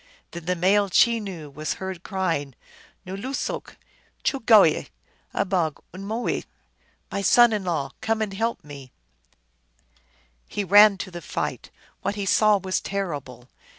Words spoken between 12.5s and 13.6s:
was terrible